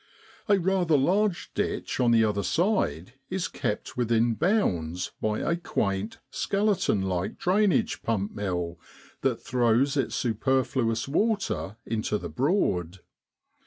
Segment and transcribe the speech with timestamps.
[0.49, 6.17] A rather large ditch on the other side is kept within bounds by a quaint,
[6.31, 8.79] skeleton like drainage pump mill
[9.21, 13.01] that throws its superfluous water into the Broad.